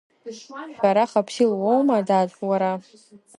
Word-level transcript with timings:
Шәарах 0.77 1.11
Аԥсил 1.19 1.51
уоума, 1.61 2.07
дад, 2.07 2.29
уара? 2.47 2.71